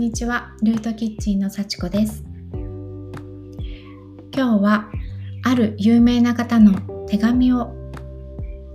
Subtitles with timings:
[0.00, 2.24] にちはルートキッチンの幸子です。
[4.34, 4.90] 今日は
[5.42, 7.74] ある有名な方の手紙を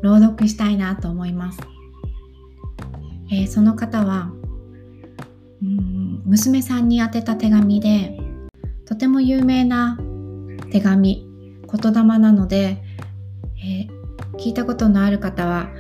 [0.04, 1.60] 朗読したいなと思います、
[3.32, 4.32] えー、その方は
[5.64, 8.20] うん娘さんに宛てた手紙で
[8.86, 9.98] とても有名な
[10.72, 11.28] 手紙
[11.68, 12.84] 言霊なので、
[13.58, 15.72] えー、聞いたことのある方は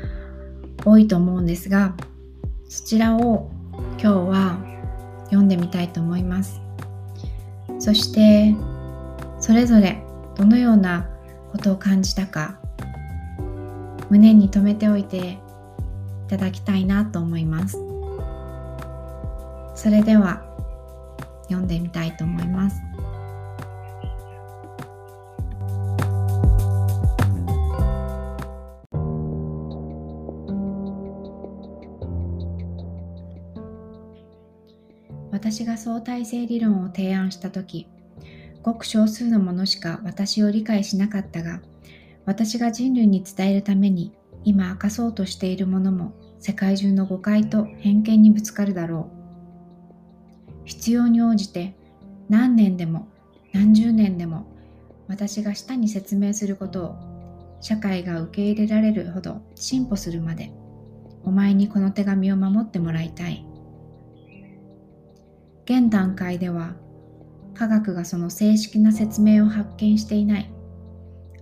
[0.83, 1.95] 多いと思うんですが
[2.67, 3.51] そちらを
[3.99, 4.64] 今日は
[5.35, 6.61] 読んでみたいと思います。
[7.79, 8.55] そして
[9.39, 10.01] それぞれ
[10.35, 11.09] どのような
[11.51, 12.57] ことを感じたか
[14.09, 15.37] 胸に留めておいてい
[16.29, 17.77] ただきたいなと思います。
[19.75, 20.41] それでは
[21.43, 22.94] 読んでみたいと思います。
[35.45, 37.87] 私が相対性理論を提案した時
[38.63, 41.61] ごく少数のものしか私を理解しなかったが
[42.25, 44.11] 私が人類に伝えるために
[44.43, 49.11] 今明かそうとしているものも世界中の誤解と偏見にぶつかるだろ
[50.49, 51.75] う必要に応じて
[52.27, 53.07] 何年でも
[53.53, 54.47] 何十年でも
[55.07, 56.95] 私が舌に説明することを
[57.61, 60.51] 社会が受け入れられるほど進歩するまで
[61.23, 63.45] お前にこの手紙を守ってもらいたい。
[65.65, 66.75] 現段階では
[67.53, 70.51] 科学がその正式な説明を発見していない。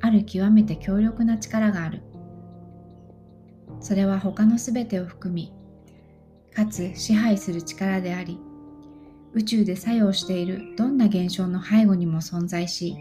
[0.02, 2.02] ある極めて強力な力がある。
[3.80, 5.53] それは他の全てを含み
[6.55, 8.39] かつ支配する力であり
[9.33, 12.95] 宇宙で作用しているどんな現象の背後にも存在し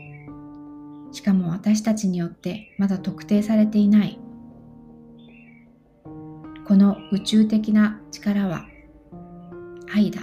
[1.12, 4.18] しかも私たちによってまだ特定されていない。
[6.64, 8.66] この宇宙的な力は
[9.94, 10.22] 愛だ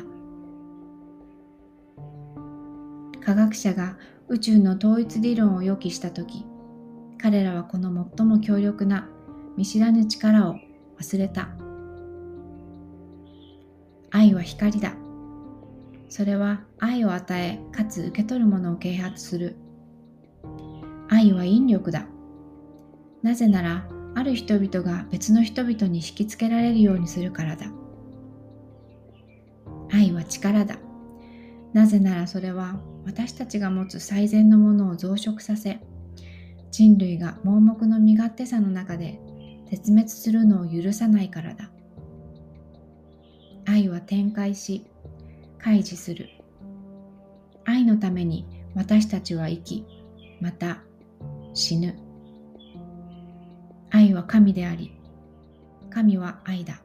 [3.23, 3.97] 科学者が
[4.27, 6.45] 宇宙の統一理論を予期した時
[7.21, 9.09] 彼らはこの最も強力な
[9.57, 10.55] 見知らぬ力を
[11.01, 11.49] 忘れた。
[14.09, 14.93] 愛は光だ。
[16.07, 19.57] それは愛を与えかつ受け取るものを啓発する。
[21.09, 22.05] 愛は引力だ。
[23.21, 27.65] なぜならある人々が別の人々に引きつけられるようにするからだ。
[29.91, 30.77] 愛は力だ。
[31.73, 35.79] なぜならそれは私たちが持つ最善のものを増殖させ
[36.71, 39.19] 人類が盲目の身勝手さの中で
[39.69, 41.69] 絶滅するのを許さないからだ。
[43.65, 44.85] 愛は展開し
[45.59, 46.29] 開示する。
[47.65, 49.85] 愛のために私たちは生き
[50.41, 50.81] また
[51.53, 51.95] 死ぬ。
[53.91, 54.95] 愛は神であり
[55.89, 56.81] 神は愛だ。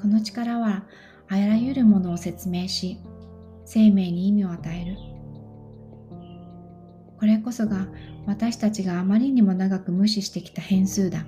[0.00, 0.84] この力は
[1.28, 2.98] あらゆるものを説明し
[3.64, 4.96] 生命に意味を与える。
[7.18, 7.88] これこそが
[8.26, 11.26] 私たちがあまりにも長く無視してきた変数だ。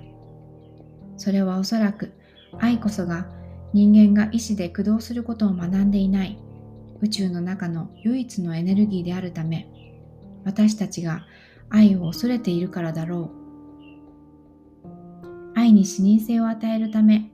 [1.16, 2.12] それはおそらく
[2.58, 3.26] 愛こそが
[3.72, 6.38] 人間が意志で駆動することを学んでいない
[7.00, 9.68] 宇宙の中の唯一のエネルギーであるため
[10.44, 11.26] 私たちが
[11.68, 13.38] 愛を恐れているからだろう。
[15.54, 17.32] 愛に視認性を与えるため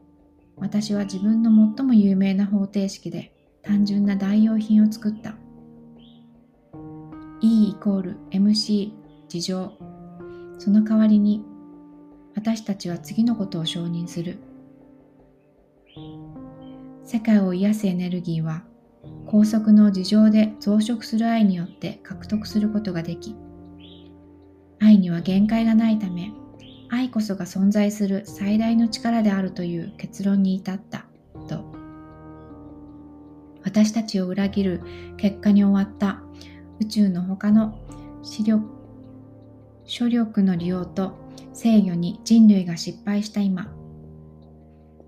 [0.57, 3.33] 私は自分の最も有名な方程式で
[3.63, 5.35] 単純な代用品を作った。
[7.41, 8.93] E イコール MC
[9.29, 9.73] 事情。
[10.59, 11.45] その代わりに
[12.35, 14.39] 私たちは次のことを承認する。
[17.05, 18.65] 世界を癒すエネルギーは
[19.27, 23.35] 高速の事情で増殖する愛によって獲得することができ、
[24.81, 26.33] 愛には限界がないため、
[26.91, 31.07] 愛こそが存在する最大の力であるという結論に至った。
[31.49, 31.65] と。
[33.63, 34.81] 私たちを裏切る
[35.17, 36.21] 結果に終わった。
[36.81, 37.79] 宇宙の他の
[38.23, 38.65] 視力
[39.85, 41.15] 諸力の利用と
[41.53, 43.73] 制御に人類が失敗した今。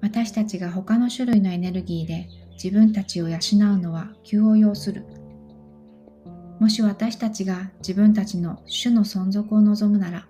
[0.00, 3.38] 私たちが他の種類のエネルギーで自分たちを養う
[3.78, 5.04] のは急を要する。
[6.60, 10.26] もし私たちが自分たちの種の存続を望むなら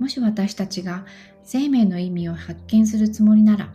[0.00, 1.04] もし私たちが
[1.44, 3.72] 生命の意味を発見するつもりなら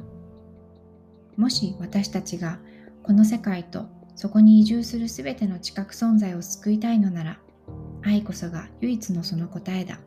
[1.38, 2.60] もし私たちが
[3.04, 3.86] この世界と
[4.16, 7.40] そこに移住する全ての知覚存在を救いたいのなら
[8.04, 10.00] 愛こそが唯一のその答えだ。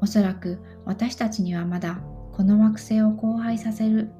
[0.00, 2.00] おそらく私たちにはまだ
[2.32, 4.10] この惑星を荒廃させる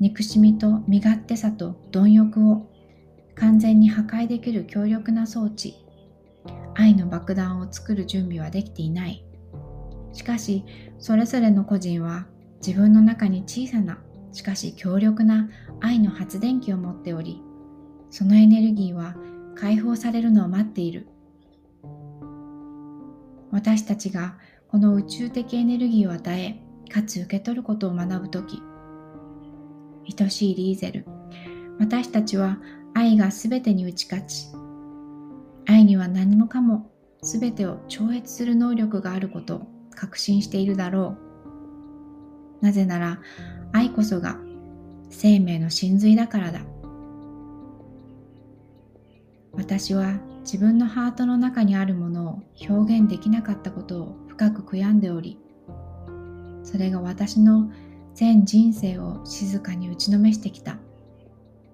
[0.00, 2.70] 憎しみと身勝手さと貪欲を
[3.34, 5.74] 完全に破壊できる強力な装置
[6.74, 9.24] 愛の爆弾を作る準備はできていない。
[10.14, 10.64] しかし
[10.98, 12.26] それぞれの個人は
[12.66, 13.98] 自分の中に小さな
[14.32, 15.50] しかし強力な
[15.80, 17.42] 愛の発電機を持っており
[18.08, 19.14] そのエネルギーは
[19.54, 21.08] 解放されるのを待っている。
[23.54, 26.60] 私たちがこの宇宙的エネルギーを与え
[26.90, 28.60] かつ受け取ることを学ぶとき
[30.20, 31.06] 愛しいリーゼル
[31.78, 32.58] 私たちは
[32.94, 34.48] 愛がすべてに打ち勝ち
[35.68, 36.90] 愛には何もかも
[37.22, 41.16] すべてを超越する能力があることを確信しているだろ
[42.60, 42.64] う。
[42.64, 43.20] なぜなら
[43.72, 44.38] 愛こそが
[45.10, 46.60] 生命の真髄だからだ。
[49.52, 55.38] 私は自分のハートの中にあるものを表現できなかったことを深く悔やんでおり
[56.64, 57.70] それが私の
[58.14, 60.76] 全人生を静かに打ちのめしてきた。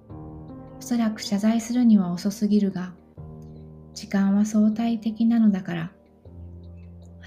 [0.09, 2.95] おそらく謝罪するには遅すぎるが
[3.93, 5.93] 時間は相対的なのだから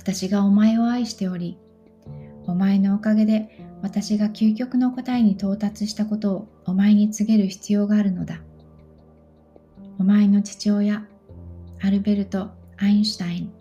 [0.04, 1.58] 私がお前を愛しており
[2.46, 8.42] お前のおかげで私が究極の答えに到達したことをお前に告げる必要があるのだ。
[9.98, 11.06] お前の父親
[11.82, 13.54] アルベルト・アインシュタイン。